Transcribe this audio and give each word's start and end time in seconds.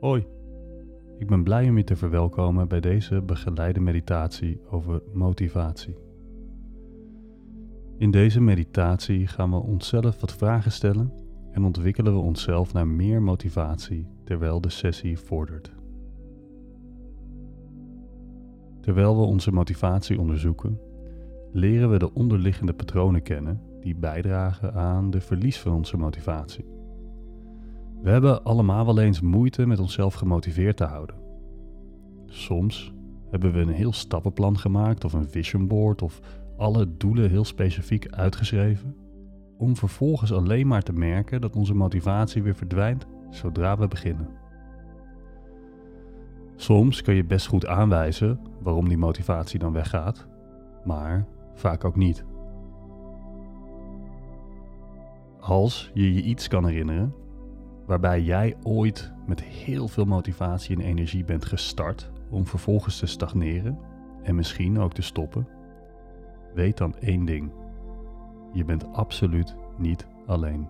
Hoi, 0.00 0.26
ik 1.18 1.26
ben 1.26 1.42
blij 1.42 1.68
om 1.68 1.76
je 1.76 1.84
te 1.84 1.96
verwelkomen 1.96 2.68
bij 2.68 2.80
deze 2.80 3.22
begeleide 3.22 3.80
meditatie 3.80 4.60
over 4.70 5.02
motivatie. 5.12 5.96
In 7.98 8.10
deze 8.10 8.40
meditatie 8.40 9.26
gaan 9.26 9.50
we 9.50 9.56
onszelf 9.56 10.20
wat 10.20 10.32
vragen 10.32 10.72
stellen 10.72 11.12
en 11.50 11.64
ontwikkelen 11.64 12.12
we 12.12 12.18
onszelf 12.18 12.72
naar 12.72 12.86
meer 12.86 13.22
motivatie 13.22 14.06
terwijl 14.24 14.60
de 14.60 14.70
sessie 14.70 15.18
vordert. 15.18 15.72
Terwijl 18.80 19.16
we 19.16 19.22
onze 19.22 19.52
motivatie 19.52 20.20
onderzoeken, 20.20 20.80
leren 21.52 21.90
we 21.90 21.98
de 21.98 22.14
onderliggende 22.14 22.72
patronen 22.72 23.22
kennen 23.22 23.62
die 23.80 23.94
bijdragen 23.94 24.74
aan 24.74 25.10
de 25.10 25.20
verlies 25.20 25.60
van 25.60 25.72
onze 25.72 25.96
motivatie. 25.96 26.75
We 28.02 28.10
hebben 28.10 28.44
allemaal 28.44 28.86
wel 28.86 28.98
eens 28.98 29.20
moeite 29.20 29.66
met 29.66 29.78
onszelf 29.78 30.14
gemotiveerd 30.14 30.76
te 30.76 30.84
houden. 30.84 31.16
Soms 32.26 32.94
hebben 33.30 33.52
we 33.52 33.60
een 33.60 33.68
heel 33.68 33.92
stappenplan 33.92 34.58
gemaakt 34.58 35.04
of 35.04 35.12
een 35.12 35.28
vision 35.28 35.66
board 35.66 36.02
of 36.02 36.20
alle 36.56 36.96
doelen 36.96 37.30
heel 37.30 37.44
specifiek 37.44 38.08
uitgeschreven, 38.08 38.96
om 39.58 39.76
vervolgens 39.76 40.32
alleen 40.32 40.66
maar 40.66 40.82
te 40.82 40.92
merken 40.92 41.40
dat 41.40 41.56
onze 41.56 41.74
motivatie 41.74 42.42
weer 42.42 42.54
verdwijnt 42.54 43.06
zodra 43.30 43.78
we 43.78 43.88
beginnen. 43.88 44.28
Soms 46.56 47.02
kun 47.02 47.14
je 47.14 47.24
best 47.24 47.46
goed 47.46 47.66
aanwijzen 47.66 48.40
waarom 48.60 48.88
die 48.88 48.98
motivatie 48.98 49.58
dan 49.58 49.72
weggaat, 49.72 50.26
maar 50.84 51.26
vaak 51.54 51.84
ook 51.84 51.96
niet. 51.96 52.24
Als 55.40 55.90
je 55.94 56.14
je 56.14 56.22
iets 56.22 56.48
kan 56.48 56.66
herinneren 56.66 57.14
waarbij 57.86 58.22
jij 58.22 58.56
ooit 58.62 59.12
met 59.26 59.42
heel 59.42 59.88
veel 59.88 60.04
motivatie 60.04 60.76
en 60.76 60.82
energie 60.82 61.24
bent 61.24 61.44
gestart 61.44 62.10
om 62.30 62.46
vervolgens 62.46 62.98
te 62.98 63.06
stagneren 63.06 63.78
en 64.22 64.34
misschien 64.34 64.78
ook 64.78 64.92
te 64.92 65.02
stoppen, 65.02 65.48
weet 66.54 66.76
dan 66.76 66.96
één 66.96 67.24
ding. 67.24 67.52
Je 68.52 68.64
bent 68.64 68.92
absoluut 68.92 69.56
niet 69.76 70.06
alleen. 70.26 70.68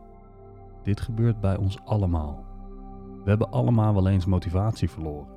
Dit 0.83 1.01
gebeurt 1.01 1.41
bij 1.41 1.57
ons 1.57 1.79
allemaal. 1.85 2.45
We 3.25 3.29
hebben 3.29 3.51
allemaal 3.51 3.95
wel 3.95 4.09
eens 4.09 4.27
motivatie 4.27 4.91
verloren. 4.91 5.35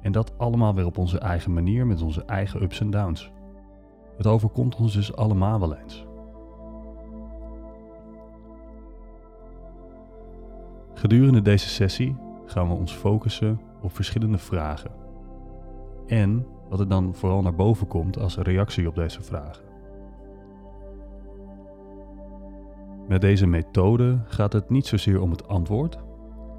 En 0.00 0.12
dat 0.12 0.38
allemaal 0.38 0.74
weer 0.74 0.86
op 0.86 0.98
onze 0.98 1.18
eigen 1.18 1.52
manier 1.52 1.86
met 1.86 2.02
onze 2.02 2.24
eigen 2.24 2.62
ups 2.62 2.80
en 2.80 2.90
downs. 2.90 3.32
Het 4.16 4.26
overkomt 4.26 4.76
ons 4.76 4.92
dus 4.92 5.16
allemaal 5.16 5.60
wel 5.60 5.76
eens. 5.76 6.06
Gedurende 11.04 11.42
deze 11.42 11.68
sessie 11.68 12.16
gaan 12.46 12.68
we 12.68 12.74
ons 12.74 12.92
focussen 12.92 13.60
op 13.82 13.94
verschillende 13.94 14.38
vragen. 14.38 14.90
En 16.06 16.46
wat 16.68 16.80
er 16.80 16.88
dan 16.88 17.14
vooral 17.14 17.42
naar 17.42 17.54
boven 17.54 17.86
komt 17.86 18.18
als 18.18 18.36
reactie 18.36 18.88
op 18.88 18.94
deze 18.94 19.22
vragen. 19.22 19.64
Met 23.08 23.20
deze 23.20 23.46
methode 23.46 24.18
gaat 24.26 24.52
het 24.52 24.70
niet 24.70 24.86
zozeer 24.86 25.20
om 25.20 25.30
het 25.30 25.48
antwoord. 25.48 25.98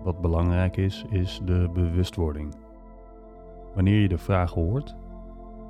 Wat 0.04 0.22
belangrijk 0.22 0.78
is, 0.78 1.06
is 1.10 1.42
de 1.46 1.70
bewustwording. 1.74 2.56
Wanneer 3.76 4.00
je 4.02 4.08
de 4.08 4.18
vraag 4.18 4.52
hoort, 4.52 4.96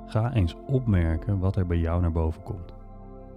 ga 0.06 0.32
eens 0.32 0.56
opmerken 0.66 1.38
wat 1.38 1.56
er 1.56 1.66
bij 1.66 1.78
jou 1.78 2.00
naar 2.00 2.12
boven 2.12 2.42
komt. 2.42 2.74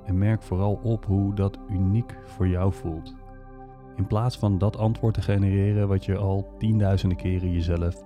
En 0.05 0.17
merk 0.17 0.41
vooral 0.41 0.79
op 0.83 1.05
hoe 1.05 1.33
dat 1.33 1.59
uniek 1.69 2.17
voor 2.23 2.47
jou 2.47 2.73
voelt. 2.73 3.18
In 3.99 4.07
plaats 4.07 4.37
van 4.37 4.57
dat 4.57 4.77
antwoord 4.77 5.13
te 5.13 5.21
genereren 5.21 5.87
wat 5.87 6.05
je 6.05 6.17
al 6.17 6.53
tienduizenden 6.57 7.17
keren 7.17 7.51
jezelf 7.51 8.03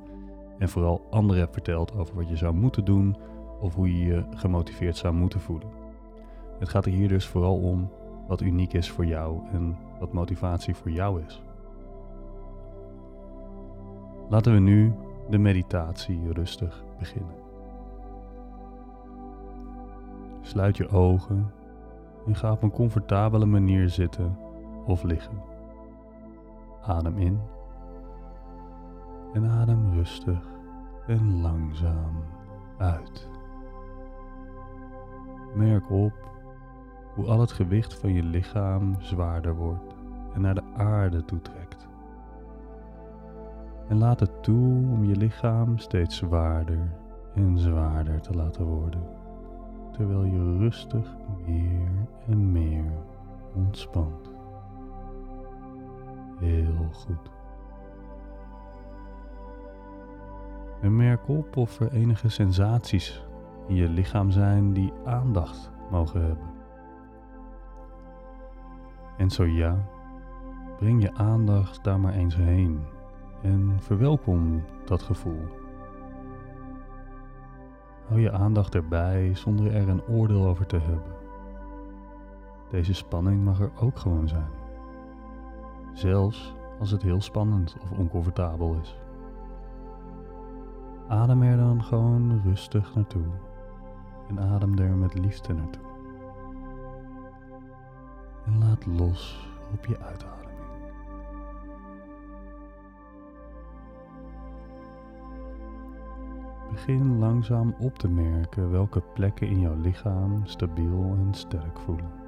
en 0.57 0.69
vooral 0.69 1.05
anderen 1.09 1.41
hebt 1.41 1.53
verteld 1.53 1.97
over 1.97 2.15
wat 2.15 2.29
je 2.29 2.35
zou 2.35 2.53
moeten 2.53 2.85
doen 2.85 3.15
of 3.59 3.75
hoe 3.75 3.97
je 3.97 4.05
je 4.05 4.23
gemotiveerd 4.35 4.97
zou 4.97 5.13
moeten 5.13 5.39
voelen. 5.39 5.67
Het 6.59 6.69
gaat 6.69 6.85
er 6.85 6.91
hier 6.91 7.07
dus 7.07 7.27
vooral 7.27 7.57
om 7.57 7.89
wat 8.27 8.41
uniek 8.41 8.73
is 8.73 8.89
voor 8.91 9.05
jou 9.05 9.39
en 9.51 9.77
wat 9.99 10.13
motivatie 10.13 10.75
voor 10.75 10.91
jou 10.91 11.21
is. 11.25 11.41
Laten 14.29 14.53
we 14.53 14.59
nu 14.59 14.93
de 15.29 15.37
meditatie 15.37 16.31
rustig 16.31 16.83
beginnen. 16.99 17.35
Sluit 20.41 20.77
je 20.77 20.89
ogen 20.89 21.51
en 22.27 22.35
ga 22.35 22.51
op 22.51 22.63
een 22.63 22.71
comfortabele 22.71 23.45
manier 23.45 23.89
zitten 23.89 24.37
of 24.85 25.03
liggen. 25.03 25.52
Adem 26.85 27.17
in 27.17 27.39
en 29.33 29.49
adem 29.49 29.93
rustig 29.93 30.47
en 31.07 31.41
langzaam 31.41 32.23
uit. 32.77 33.29
Merk 35.55 35.89
op 35.89 36.13
hoe 37.13 37.25
al 37.25 37.39
het 37.39 37.51
gewicht 37.51 37.93
van 37.93 38.13
je 38.13 38.23
lichaam 38.23 38.95
zwaarder 38.99 39.55
wordt 39.55 39.95
en 40.33 40.41
naar 40.41 40.55
de 40.55 40.63
aarde 40.73 41.25
toetrekt. 41.25 41.87
En 43.87 43.97
laat 43.97 44.19
het 44.19 44.43
toe 44.43 44.91
om 44.91 45.03
je 45.03 45.15
lichaam 45.15 45.77
steeds 45.77 46.15
zwaarder 46.17 46.91
en 47.35 47.57
zwaarder 47.57 48.21
te 48.21 48.33
laten 48.33 48.65
worden, 48.65 49.03
terwijl 49.91 50.23
je 50.23 50.57
rustig 50.57 51.15
meer 51.45 52.07
en 52.27 52.51
meer 52.51 52.91
ontspant. 53.55 54.32
Heel 56.43 56.89
goed. 56.91 57.31
En 60.81 60.95
merk 60.95 61.27
op 61.27 61.57
of 61.57 61.79
er 61.79 61.91
enige 61.91 62.29
sensaties 62.29 63.25
in 63.67 63.75
je 63.75 63.89
lichaam 63.89 64.31
zijn 64.31 64.73
die 64.73 64.93
aandacht 65.05 65.71
mogen 65.91 66.21
hebben. 66.21 66.51
En 69.17 69.29
zo 69.29 69.43
ja, 69.43 69.87
breng 70.77 71.01
je 71.01 71.13
aandacht 71.13 71.83
daar 71.83 71.99
maar 71.99 72.13
eens 72.13 72.35
heen 72.35 72.83
en 73.41 73.75
verwelkom 73.79 74.63
dat 74.85 75.01
gevoel. 75.01 75.47
Hou 78.07 78.19
je 78.19 78.31
aandacht 78.31 78.75
erbij 78.75 79.35
zonder 79.35 79.75
er 79.75 79.89
een 79.89 80.03
oordeel 80.07 80.47
over 80.47 80.65
te 80.65 80.77
hebben. 80.77 81.13
Deze 82.69 82.93
spanning 82.93 83.43
mag 83.43 83.59
er 83.59 83.71
ook 83.79 83.97
gewoon 83.97 84.27
zijn. 84.27 84.62
Zelfs 85.93 86.55
als 86.79 86.91
het 86.91 87.01
heel 87.01 87.21
spannend 87.21 87.75
of 87.81 87.91
oncomfortabel 87.91 88.75
is. 88.81 88.97
Adem 91.07 91.41
er 91.41 91.57
dan 91.57 91.83
gewoon 91.83 92.41
rustig 92.43 92.95
naartoe 92.95 93.25
en 94.27 94.39
adem 94.39 94.77
er 94.77 94.95
met 94.95 95.13
liefde 95.13 95.53
naartoe. 95.53 95.83
En 98.45 98.59
laat 98.59 98.85
los 98.85 99.49
op 99.73 99.85
je 99.85 99.99
uitademing. 99.99 100.43
Begin 106.71 107.19
langzaam 107.19 107.75
op 107.79 107.97
te 107.97 108.07
merken 108.07 108.71
welke 108.71 109.01
plekken 109.13 109.47
in 109.47 109.59
jouw 109.59 109.75
lichaam 109.75 110.45
stabiel 110.45 111.15
en 111.17 111.33
sterk 111.33 111.79
voelen. 111.79 112.22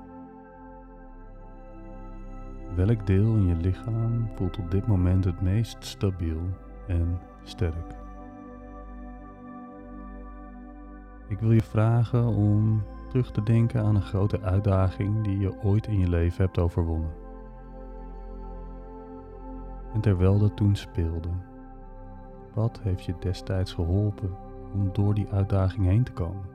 Welk 2.76 3.08
deel 3.08 3.36
in 3.36 3.46
je 3.46 3.56
lichaam 3.56 4.30
voelt 4.36 4.58
op 4.58 4.72
dit 4.72 4.88
moment 4.88 5.26
het 5.26 5.42
meest 5.42 5.86
stabiel 5.86 6.42
en 6.88 7.20
sterk? 7.44 7.96
Ik 11.28 11.40
wil 11.40 11.52
je 11.52 11.62
vragen 11.62 12.26
om 12.26 12.84
terug 13.10 13.32
te 13.32 13.44
denken 13.44 13.84
aan 13.84 13.96
een 13.96 14.02
grote 14.02 14.42
uitdaging 14.42 15.24
die 15.24 15.40
je 15.40 15.62
ooit 15.64 15.88
in 15.88 16.00
je 16.00 16.10
leven 16.10 16.44
hebt 16.44 16.60
overwonnen. 16.60 17.12
En 19.94 20.02
terwijl 20.02 20.40
dat 20.40 20.56
toen 20.56 20.76
speelde, 20.76 21.30
wat 22.54 22.80
heeft 22.84 23.04
je 23.04 23.16
destijds 23.20 23.74
geholpen 23.74 24.36
om 24.74 24.90
door 24.94 25.14
die 25.14 25.30
uitdaging 25.30 25.86
heen 25.86 26.04
te 26.04 26.12
komen? 26.12 26.55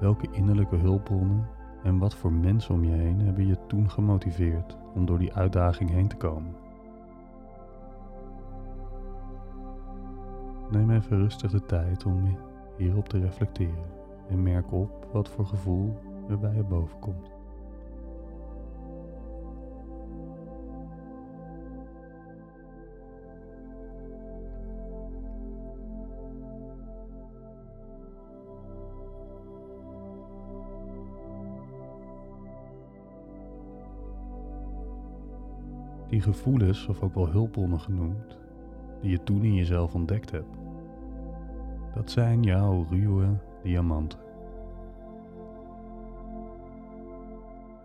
Welke 0.00 0.28
innerlijke 0.30 0.76
hulpbronnen 0.76 1.48
en 1.82 1.98
wat 1.98 2.14
voor 2.14 2.32
mensen 2.32 2.74
om 2.74 2.84
je 2.84 2.92
heen 2.92 3.20
hebben 3.20 3.46
je 3.46 3.66
toen 3.66 3.90
gemotiveerd 3.90 4.76
om 4.94 5.06
door 5.06 5.18
die 5.18 5.34
uitdaging 5.34 5.90
heen 5.90 6.08
te 6.08 6.16
komen? 6.16 6.54
Neem 10.70 10.90
even 10.90 11.16
rustig 11.16 11.50
de 11.50 11.64
tijd 11.64 12.04
om 12.04 12.36
hierop 12.76 13.08
te 13.08 13.18
reflecteren 13.18 13.84
en 14.28 14.42
merk 14.42 14.72
op 14.72 15.08
wat 15.12 15.28
voor 15.28 15.46
gevoel 15.46 15.98
er 16.28 16.38
bij 16.38 16.54
je 16.54 16.62
boven 16.62 16.98
komt. 16.98 17.35
Die 36.16 36.24
gevoelens, 36.24 36.86
of 36.86 37.00
ook 37.02 37.14
wel 37.14 37.28
hulpbronnen 37.28 37.80
genoemd, 37.80 38.38
die 39.00 39.10
je 39.10 39.22
toen 39.22 39.42
in 39.42 39.54
jezelf 39.54 39.94
ontdekt 39.94 40.30
hebt, 40.30 40.56
dat 41.94 42.10
zijn 42.10 42.42
jouw 42.42 42.86
ruwe 42.90 43.26
diamanten. 43.62 44.18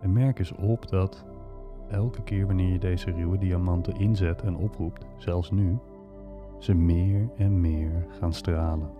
En 0.00 0.12
merk 0.12 0.38
eens 0.38 0.52
op 0.52 0.88
dat 0.88 1.24
elke 1.90 2.22
keer 2.22 2.46
wanneer 2.46 2.72
je 2.72 2.78
deze 2.78 3.10
ruwe 3.10 3.38
diamanten 3.38 3.96
inzet 3.96 4.42
en 4.42 4.56
oproept, 4.56 5.06
zelfs 5.16 5.50
nu, 5.50 5.78
ze 6.58 6.74
meer 6.74 7.28
en 7.36 7.60
meer 7.60 8.06
gaan 8.18 8.32
stralen. 8.32 8.90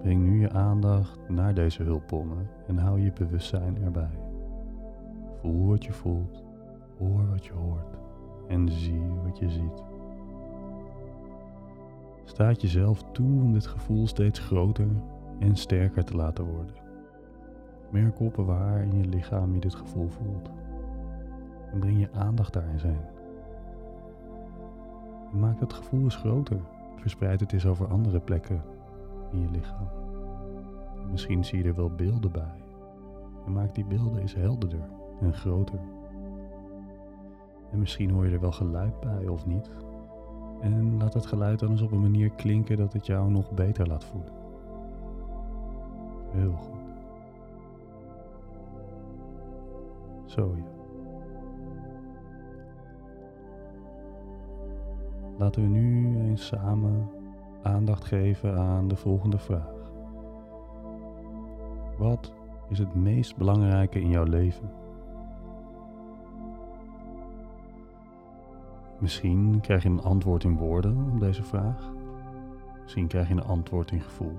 Breng 0.00 0.22
nu 0.22 0.40
je 0.40 0.50
aandacht 0.50 1.28
naar 1.28 1.54
deze 1.54 1.82
hulpbronnen 1.82 2.48
en 2.66 2.78
hou 2.78 3.00
je 3.00 3.12
bewustzijn 3.12 3.82
erbij. 3.82 4.23
Voel 5.44 5.66
wat 5.66 5.84
je 5.84 5.92
voelt, 5.92 6.42
hoor 6.98 7.28
wat 7.30 7.44
je 7.44 7.52
hoort 7.52 7.96
en 8.48 8.68
zie 8.68 9.02
wat 9.24 9.38
je 9.38 9.50
ziet. 9.50 9.84
Staat 12.24 12.60
jezelf 12.60 13.02
toe 13.12 13.42
om 13.42 13.52
dit 13.52 13.66
gevoel 13.66 14.06
steeds 14.06 14.38
groter 14.38 14.86
en 15.38 15.56
sterker 15.56 16.04
te 16.04 16.16
laten 16.16 16.44
worden. 16.44 16.74
Merk 17.90 18.20
op 18.20 18.36
waar 18.36 18.82
in 18.82 18.98
je 18.98 19.08
lichaam 19.08 19.54
je 19.54 19.60
dit 19.60 19.74
gevoel 19.74 20.08
voelt. 20.08 20.50
En 21.72 21.78
breng 21.78 22.00
je 22.00 22.12
aandacht 22.12 22.52
daarin 22.52 22.78
zijn. 22.78 23.04
Maak 25.32 25.60
het 25.60 25.72
gevoel 25.72 26.02
eens 26.02 26.16
groter. 26.16 26.60
Verspreid 26.96 27.40
het 27.40 27.52
eens 27.52 27.66
over 27.66 27.86
andere 27.86 28.20
plekken 28.20 28.62
in 29.30 29.40
je 29.40 29.50
lichaam. 29.50 29.88
misschien 31.10 31.44
zie 31.44 31.58
je 31.58 31.68
er 31.68 31.74
wel 31.74 31.90
beelden 31.90 32.32
bij. 32.32 32.62
En 33.46 33.52
maak 33.52 33.74
die 33.74 33.84
beelden 33.84 34.20
eens 34.20 34.34
helderder 34.34 35.02
en 35.20 35.34
groter. 35.34 35.78
En 37.70 37.78
misschien 37.78 38.10
hoor 38.10 38.26
je 38.26 38.32
er 38.32 38.40
wel 38.40 38.52
geluid 38.52 39.00
bij 39.00 39.28
of 39.28 39.46
niet. 39.46 39.70
En 40.60 40.96
laat 40.98 41.14
het 41.14 41.26
geluid 41.26 41.58
dan 41.58 41.70
eens 41.70 41.82
op 41.82 41.92
een 41.92 42.00
manier 42.00 42.30
klinken 42.30 42.76
dat 42.76 42.92
het 42.92 43.06
jou 43.06 43.30
nog 43.30 43.50
beter 43.50 43.86
laat 43.86 44.04
voelen. 44.04 44.32
Heel 46.30 46.52
goed. 46.52 46.80
Zo 50.24 50.54
ja. 50.56 50.74
Laten 55.38 55.62
we 55.62 55.68
nu 55.68 56.18
eens 56.20 56.46
samen 56.46 57.10
aandacht 57.62 58.04
geven 58.04 58.58
aan 58.58 58.88
de 58.88 58.96
volgende 58.96 59.38
vraag. 59.38 59.72
Wat 61.98 62.32
is 62.68 62.78
het 62.78 62.94
meest 62.94 63.36
belangrijke 63.36 64.00
in 64.00 64.08
jouw 64.08 64.24
leven? 64.24 64.70
Misschien 69.04 69.60
krijg 69.60 69.82
je 69.82 69.88
een 69.88 70.02
antwoord 70.02 70.44
in 70.44 70.56
woorden 70.56 71.10
op 71.12 71.20
deze 71.20 71.42
vraag. 71.42 71.92
Misschien 72.82 73.06
krijg 73.06 73.28
je 73.28 73.34
een 73.34 73.44
antwoord 73.44 73.90
in 73.90 74.00
gevoel. 74.00 74.38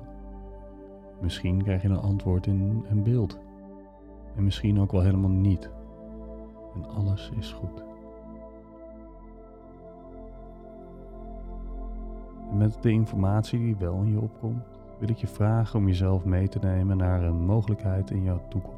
Misschien 1.21 1.63
krijg 1.63 1.81
je 1.81 1.87
een 1.87 1.99
antwoord 1.99 2.47
in 2.47 2.85
een 2.89 3.03
beeld. 3.03 3.39
En 4.35 4.43
misschien 4.43 4.79
ook 4.79 4.91
wel 4.91 5.01
helemaal 5.01 5.29
niet. 5.29 5.69
En 6.75 6.89
alles 6.89 7.31
is 7.39 7.51
goed. 7.51 7.83
En 12.51 12.57
met 12.57 12.77
de 12.81 12.91
informatie 12.91 13.59
die 13.59 13.75
wel 13.75 14.01
in 14.01 14.11
je 14.11 14.21
opkomt, 14.21 14.63
wil 14.99 15.09
ik 15.09 15.17
je 15.17 15.27
vragen 15.27 15.79
om 15.79 15.87
jezelf 15.87 16.25
mee 16.25 16.47
te 16.47 16.59
nemen 16.61 16.97
naar 16.97 17.23
een 17.23 17.45
mogelijkheid 17.45 18.11
in 18.11 18.23
jouw 18.23 18.41
toekomst. 18.49 18.74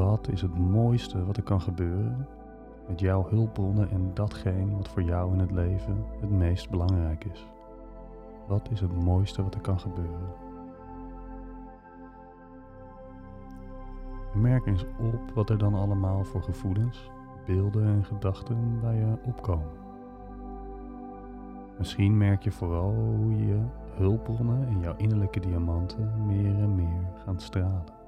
Wat 0.00 0.28
is 0.28 0.42
het 0.42 0.58
mooiste 0.58 1.24
wat 1.24 1.36
er 1.36 1.42
kan 1.42 1.60
gebeuren 1.60 2.26
met 2.88 3.00
jouw 3.00 3.26
hulpbronnen 3.28 3.90
en 3.90 4.10
datgene 4.14 4.76
wat 4.76 4.88
voor 4.88 5.02
jou 5.02 5.32
in 5.32 5.38
het 5.38 5.50
leven 5.50 6.04
het 6.20 6.30
meest 6.30 6.70
belangrijk 6.70 7.24
is? 7.24 7.46
Wat 8.46 8.70
is 8.70 8.80
het 8.80 9.02
mooiste 9.02 9.42
wat 9.42 9.54
er 9.54 9.60
kan 9.60 9.80
gebeuren? 9.80 10.28
merk 14.34 14.66
eens 14.66 14.84
op 14.98 15.30
wat 15.34 15.50
er 15.50 15.58
dan 15.58 15.74
allemaal 15.74 16.24
voor 16.24 16.42
gevoelens, 16.42 17.10
beelden 17.46 17.86
en 17.86 18.04
gedachten 18.04 18.80
bij 18.80 18.96
je 18.96 19.18
opkomen. 19.24 19.78
Misschien 21.78 22.16
merk 22.16 22.42
je 22.42 22.50
vooral 22.50 22.94
hoe 22.94 23.46
je 23.46 23.58
hulpbronnen 23.94 24.68
en 24.68 24.80
jouw 24.80 24.94
innerlijke 24.96 25.40
diamanten 25.40 26.26
meer 26.26 26.58
en 26.58 26.74
meer 26.74 27.12
gaan 27.24 27.40
stralen. 27.40 27.99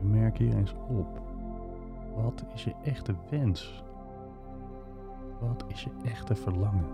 Merk 0.00 0.38
hier 0.38 0.56
eens 0.56 0.74
op. 0.88 1.20
Wat 2.14 2.44
is 2.54 2.64
je 2.64 2.74
echte 2.84 3.14
wens? 3.30 3.84
Wat 5.40 5.64
is 5.68 5.84
je 5.84 5.90
echte 6.04 6.34
verlangen? 6.34 6.86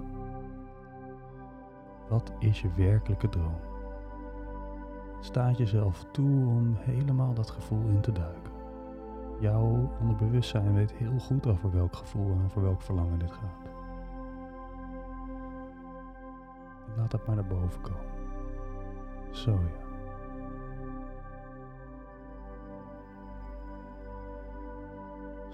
Wat 2.08 2.32
is 2.38 2.60
je 2.60 2.68
werkelijke 2.76 3.28
droom? 3.28 3.60
Staat 5.20 5.58
jezelf 5.58 6.04
toe 6.10 6.46
om 6.46 6.74
helemaal 6.78 7.34
dat 7.34 7.50
gevoel 7.50 7.88
in 7.88 8.00
te 8.00 8.12
duiken. 8.12 8.52
Jouw 9.40 9.90
onderbewustzijn 10.00 10.74
weet 10.74 10.92
heel 10.92 11.18
goed 11.18 11.46
over 11.46 11.72
welk 11.72 11.96
gevoel 11.96 12.30
en 12.32 12.42
over 12.44 12.62
welk 12.62 12.82
verlangen 12.82 13.18
dit 13.18 13.32
gaat. 13.32 13.74
laat 16.96 17.10
dat 17.10 17.26
maar 17.26 17.34
naar 17.34 17.46
boven 17.46 17.80
komen. 17.80 18.04
Zo 19.30 19.50
ja. 19.50 19.83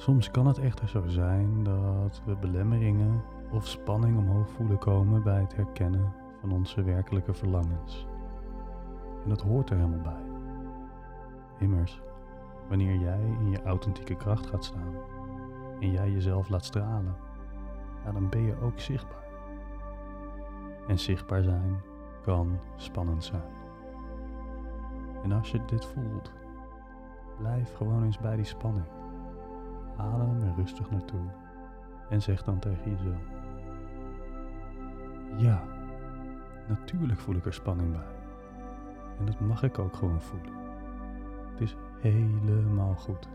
Soms 0.01 0.31
kan 0.31 0.47
het 0.47 0.59
echter 0.59 0.89
zo 0.89 1.07
zijn 1.07 1.63
dat 1.63 2.23
we 2.25 2.37
belemmeringen 2.37 3.23
of 3.51 3.67
spanning 3.67 4.19
omhoog 4.19 4.51
voelen 4.51 4.79
komen 4.79 5.23
bij 5.23 5.41
het 5.41 5.57
herkennen 5.57 6.13
van 6.41 6.53
onze 6.53 6.83
werkelijke 6.83 7.35
verlangens. 7.35 8.07
En 9.23 9.29
dat 9.29 9.41
hoort 9.41 9.71
er 9.71 9.77
helemaal 9.77 10.01
bij. 10.01 10.23
Immers, 11.59 12.01
wanneer 12.69 12.97
jij 12.97 13.21
in 13.21 13.51
je 13.51 13.63
authentieke 13.63 14.17
kracht 14.17 14.47
gaat 14.47 14.65
staan 14.65 14.95
en 15.81 15.91
jij 15.91 16.11
jezelf 16.11 16.49
laat 16.49 16.65
stralen, 16.65 17.17
dan 18.13 18.29
ben 18.29 18.43
je 18.43 18.61
ook 18.61 18.81
zichtbaar. 18.81 19.29
En 20.87 20.99
zichtbaar 20.99 21.43
zijn 21.43 21.81
kan 22.23 22.59
spannend 22.77 23.25
zijn. 23.25 23.53
En 25.23 25.33
als 25.33 25.51
je 25.51 25.65
dit 25.65 25.87
voelt, 25.87 26.33
blijf 27.39 27.75
gewoon 27.75 28.05
eens 28.05 28.19
bij 28.19 28.37
die 28.37 28.45
spanning. 28.45 29.00
Adem 30.01 30.43
er 30.43 30.55
rustig 30.57 30.91
naartoe 30.91 31.21
en 32.09 32.23
zeg 32.23 32.45
dan 32.45 32.59
tegen 32.59 32.91
jezelf: 32.91 33.23
Ja, 35.37 35.63
natuurlijk 36.69 37.21
voel 37.21 37.35
ik 37.35 37.47
er 37.47 37.55
spanning 37.55 37.93
bij. 37.93 38.19
En 39.19 39.27
dat 39.27 39.41
mag 39.41 39.63
ik 39.63 39.79
ook 39.79 39.95
gewoon 39.95 40.21
voelen. 40.21 40.53
Het 41.51 41.61
is 41.61 41.77
helemaal 42.01 42.95
goed. 42.95 43.29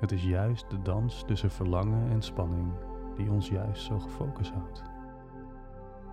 Het 0.00 0.12
is 0.12 0.24
juist 0.24 0.70
de 0.70 0.82
dans 0.82 1.24
tussen 1.24 1.50
verlangen 1.50 2.10
en 2.10 2.22
spanning 2.22 2.72
die 3.16 3.30
ons 3.30 3.48
juist 3.48 3.82
zo 3.82 3.98
gefocust 3.98 4.52
houdt. 4.52 4.82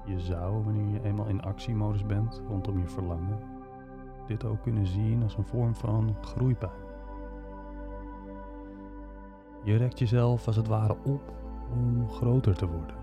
Je 0.05 0.19
zou, 0.19 0.63
wanneer 0.63 0.93
je 0.93 1.03
eenmaal 1.03 1.25
in 1.25 1.41
actiemodus 1.41 2.05
bent 2.05 2.41
rondom 2.47 2.79
je 2.79 2.87
verlangen, 2.87 3.39
dit 4.31 4.45
ook 4.45 4.61
kunnen 4.61 4.85
zien 4.85 5.23
als 5.23 5.37
een 5.37 5.43
vorm 5.43 5.75
van 5.75 6.15
groeipijn. 6.21 6.89
Je 9.63 9.75
rekt 9.75 9.99
jezelf 9.99 10.47
als 10.47 10.55
het 10.55 10.67
ware 10.67 10.97
op 11.03 11.33
om 11.71 12.09
groter 12.09 12.55
te 12.55 12.67
worden, 12.67 12.95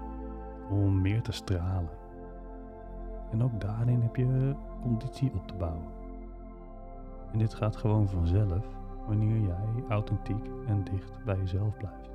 om 0.71 1.01
meer 1.01 1.23
te 1.23 1.33
stralen. 1.33 1.91
En 3.31 3.43
ook 3.43 3.61
daarin 3.61 4.01
heb 4.01 4.17
je 4.17 4.55
conditie 4.81 5.33
op 5.35 5.47
te 5.47 5.55
bouwen. 5.55 5.87
En 7.33 7.39
dit 7.39 7.55
gaat 7.55 7.77
gewoon 7.77 8.09
vanzelf 8.09 8.67
wanneer 9.07 9.41
jij 9.41 9.85
authentiek 9.89 10.51
en 10.67 10.85
dicht 10.85 11.25
bij 11.25 11.37
jezelf 11.37 11.77
blijft. 11.77 12.11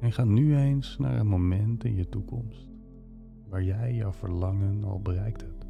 En 0.00 0.12
ga 0.12 0.24
nu 0.24 0.56
eens 0.56 0.98
naar 0.98 1.18
een 1.18 1.26
moment 1.26 1.84
in 1.84 1.94
je 1.94 2.08
toekomst 2.08 2.75
waar 3.48 3.62
jij 3.62 3.94
jouw 3.94 4.12
verlangen 4.12 4.84
al 4.84 5.00
bereikt 5.00 5.40
hebt. 5.40 5.66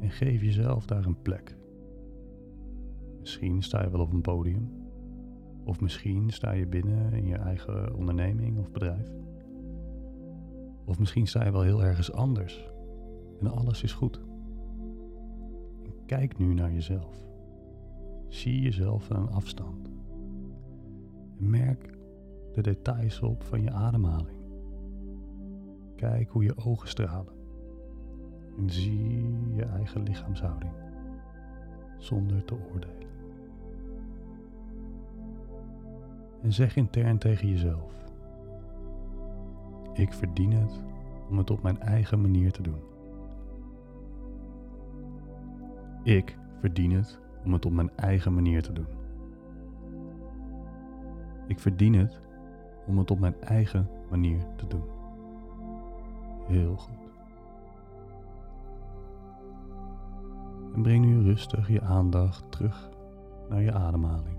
En 0.00 0.10
geef 0.10 0.42
jezelf 0.42 0.86
daar 0.86 1.04
een 1.04 1.22
plek. 1.22 1.56
Misschien 3.20 3.62
sta 3.62 3.82
je 3.82 3.90
wel 3.90 4.00
op 4.00 4.12
een 4.12 4.20
podium. 4.20 4.70
Of 5.64 5.80
misschien 5.80 6.30
sta 6.30 6.52
je 6.52 6.66
binnen 6.66 7.12
in 7.12 7.26
je 7.26 7.36
eigen 7.36 7.94
onderneming 7.94 8.58
of 8.58 8.70
bedrijf. 8.70 9.10
Of 10.84 10.98
misschien 10.98 11.26
sta 11.26 11.44
je 11.44 11.52
wel 11.52 11.62
heel 11.62 11.84
ergens 11.84 12.12
anders. 12.12 12.70
En 13.40 13.46
alles 13.46 13.82
is 13.82 13.92
goed. 13.92 14.20
En 15.84 15.92
kijk 16.06 16.38
nu 16.38 16.54
naar 16.54 16.72
jezelf. 16.72 17.24
Zie 18.28 18.60
jezelf 18.60 19.10
aan 19.10 19.22
een 19.22 19.32
afstand. 19.32 19.90
En 21.38 21.50
merk 21.50 21.98
de 22.52 22.60
details 22.62 23.20
op 23.20 23.42
van 23.42 23.62
je 23.62 23.70
ademhaling. 23.70 24.35
Kijk 25.96 26.30
hoe 26.30 26.44
je 26.44 26.56
ogen 26.56 26.88
stralen. 26.88 27.34
En 28.58 28.70
zie 28.70 29.54
je 29.54 29.64
eigen 29.64 30.02
lichaamshouding 30.02 30.72
zonder 31.98 32.44
te 32.44 32.54
oordelen. 32.72 33.06
En 36.42 36.52
zeg 36.52 36.76
intern 36.76 37.18
tegen 37.18 37.48
jezelf: 37.48 37.92
Ik 39.92 40.12
verdien 40.12 40.52
het 40.52 40.84
om 41.30 41.38
het 41.38 41.50
op 41.50 41.62
mijn 41.62 41.80
eigen 41.80 42.20
manier 42.20 42.52
te 42.52 42.62
doen. 42.62 42.80
Ik 46.02 46.38
verdien 46.60 46.92
het 46.92 47.20
om 47.44 47.52
het 47.52 47.66
op 47.66 47.72
mijn 47.72 47.90
eigen 47.96 48.34
manier 48.34 48.62
te 48.62 48.72
doen. 48.72 48.86
Ik 51.46 51.58
verdien 51.58 51.94
het 51.94 52.20
om 52.86 52.98
het 52.98 53.10
op 53.10 53.18
mijn 53.18 53.40
eigen 53.40 53.88
manier 54.10 54.46
te 54.56 54.66
doen. 54.66 54.95
Heel 56.46 56.76
goed. 56.76 56.94
En 60.74 60.82
breng 60.82 61.04
nu 61.04 61.22
rustig 61.22 61.68
je 61.68 61.82
aandacht 61.82 62.50
terug 62.50 62.90
naar 63.48 63.62
je 63.62 63.72
ademhaling. 63.72 64.36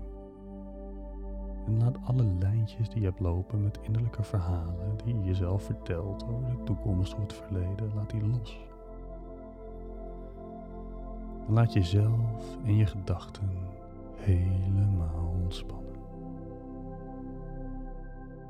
En 1.66 1.78
laat 1.78 1.98
alle 2.04 2.24
lijntjes 2.38 2.88
die 2.88 3.00
je 3.00 3.06
hebt 3.06 3.20
lopen 3.20 3.62
met 3.62 3.78
innerlijke 3.82 4.22
verhalen 4.22 4.96
die 5.04 5.14
je 5.14 5.22
jezelf 5.24 5.62
vertelt 5.62 6.24
over 6.28 6.48
de 6.48 6.62
toekomst 6.64 7.14
of 7.14 7.20
het 7.20 7.32
verleden, 7.32 7.94
laat 7.94 8.10
die 8.10 8.26
los. 8.26 8.66
En 11.46 11.52
laat 11.52 11.72
jezelf 11.72 12.58
en 12.64 12.76
je 12.76 12.86
gedachten 12.86 13.50
helemaal 14.14 15.34
ontspannen. 15.42 15.94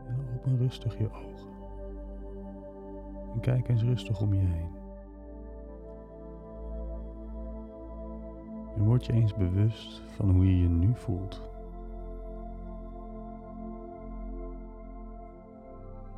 En 0.07 0.27
open 0.35 0.57
rustig 0.57 0.99
je 0.99 1.11
ogen. 1.11 1.58
En 3.39 3.45
kijk 3.45 3.69
eens 3.69 3.83
rustig 3.83 4.21
om 4.21 4.35
je 4.35 4.41
heen. 4.41 4.71
En 8.77 8.85
word 8.85 9.07
je 9.07 9.13
eens 9.13 9.35
bewust 9.35 10.03
van 10.07 10.31
hoe 10.31 10.47
je 10.47 10.63
je 10.63 10.69
nu 10.69 10.91
voelt. 10.95 11.43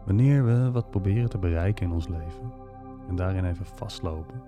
Wanneer 0.06 0.44
we 0.44 0.70
wat 0.70 0.90
proberen 0.90 1.30
te 1.30 1.38
bereiken 1.38 1.86
in 1.86 1.92
ons 1.92 2.08
leven 2.08 2.52
en 3.08 3.16
daarin 3.16 3.44
even 3.44 3.66
vastlopen, 3.66 4.42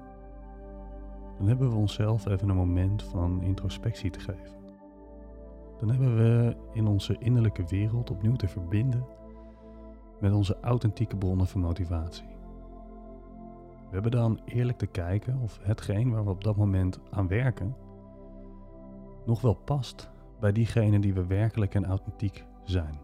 dan 1.39 1.47
hebben 1.49 1.71
we 1.71 1.77
onszelf 1.77 2.27
even 2.27 2.49
een 2.49 2.57
moment 2.57 3.03
van 3.03 3.43
introspectie 3.43 4.11
te 4.11 4.21
geven. 4.21 4.57
Dan 5.79 5.89
hebben 5.89 6.17
we 6.17 6.57
in 6.73 6.87
onze 6.87 7.17
innerlijke 7.19 7.65
wereld 7.65 8.11
opnieuw 8.11 8.37
te 8.37 8.49
verbinden 8.49 9.05
met 10.21 10.33
onze 10.33 10.57
authentieke 10.61 11.17
bronnen 11.17 11.47
van 11.47 11.61
motivatie. 11.61 12.32
We 13.93 13.99
hebben 13.99 14.21
dan 14.21 14.41
eerlijk 14.45 14.79
te 14.79 14.87
kijken 14.87 15.39
of 15.39 15.59
hetgeen 15.63 16.11
waar 16.11 16.25
we 16.25 16.31
op 16.31 16.45
dat 16.45 16.57
moment 16.57 17.01
aan 17.11 17.29
werken 17.29 17.77
nog 19.27 19.41
wel 19.41 19.55
past 19.55 20.11
bij 20.41 20.53
diegene 20.53 20.99
die 20.99 21.15
we 21.15 21.27
werkelijk 21.27 21.75
en 21.75 21.85
authentiek 21.85 22.45
zijn. 22.65 22.99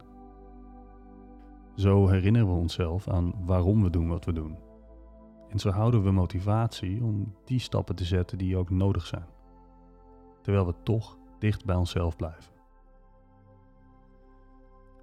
Zo 1.75 2.09
herinneren 2.09 2.49
we 2.49 2.55
onszelf 2.55 3.09
aan 3.09 3.33
waarom 3.45 3.83
we 3.83 3.91
doen 3.91 4.09
wat 4.09 4.25
we 4.25 4.33
doen. 4.33 4.59
En 5.49 5.59
zo 5.59 5.71
houden 5.71 6.03
we 6.03 6.11
motivatie 6.11 7.03
om 7.05 7.35
die 7.45 7.59
stappen 7.59 7.97
te 7.97 8.05
zetten 8.05 8.39
die 8.39 8.57
ook 8.57 8.71
nodig 8.71 9.07
zijn. 9.07 9.27
Terwijl 10.43 10.67
we 10.67 10.75
toch 10.83 11.19
dicht 11.39 11.65
bij 11.65 11.77
onszelf 11.77 12.17
blijven. 12.17 12.53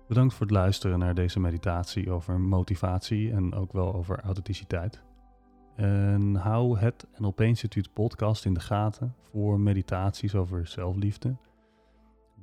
Bedankt 0.08 0.34
voor 0.34 0.46
het 0.46 0.56
luisteren 0.56 1.00
naar 1.00 1.15
deze 1.15 1.39
meditatie 1.39 2.12
over 2.12 2.39
motivatie 2.39 3.32
en 3.32 3.54
ook 3.54 3.74
wel 3.74 3.94
over 3.94 4.20
authenticiteit. 4.20 5.05
En 5.75 6.36
hou 6.36 6.79
het 6.79 7.08
NLP 7.17 7.41
Instituut 7.41 7.94
podcast 7.94 8.46
in 8.46 8.53
de 8.53 8.60
gaten 8.60 9.15
voor 9.22 9.60
meditaties 9.60 10.36
over 10.36 10.67
zelfliefde, 10.67 11.36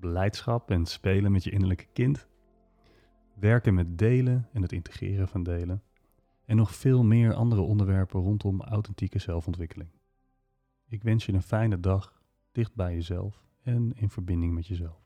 blijdschap 0.01 0.71
en 0.71 0.87
spelen 0.87 1.33
met 1.33 1.45
je 1.45 1.51
innerlijke 1.51 1.87
kind, 1.93 2.27
werken 3.35 3.75
met 3.75 3.99
delen 3.99 4.49
en 4.53 4.63
het 4.63 4.73
integreren 4.73 5.29
van 5.29 5.43
delen 5.43 5.83
en 6.45 6.57
nog 6.57 6.75
veel 6.75 7.05
meer 7.05 7.35
andere 7.35 7.61
onderwerpen 7.61 8.21
rondom 8.21 8.61
authentieke 8.61 9.19
zelfontwikkeling. 9.19 9.91
Ik 10.89 11.03
wens 11.03 11.27
je 11.27 11.33
een 11.33 11.43
fijne 11.43 11.81
dag 11.81 12.23
dicht 12.53 12.75
bij 12.75 12.95
jezelf 12.95 13.45
en 13.63 13.93
in 13.95 14.11
verbinding 14.11 14.55
met 14.55 14.67
jezelf. 14.67 15.02